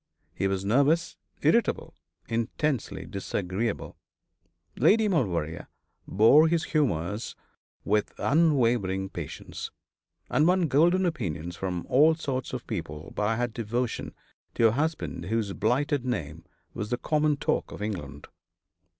[0.33, 1.93] He was nervous, irritable,
[2.27, 3.97] intensely disagreeable.
[4.75, 5.67] Lady Maulevrier
[6.07, 7.35] bore his humours
[7.85, 9.69] with unwavering patience,
[10.27, 14.15] and won golden opinions from all sorts of people by her devotion
[14.55, 18.27] to a husband whose blighted name was the common talk of England.